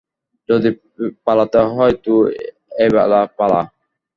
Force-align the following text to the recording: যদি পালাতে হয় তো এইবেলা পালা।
যদি 0.49 0.69
পালাতে 1.25 1.59
হয় 1.73 1.95
তো 2.05 2.13
এইবেলা 2.81 3.21
পালা। 3.37 3.61